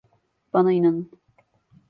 Bana 0.53 0.71
inanın. 0.71 1.11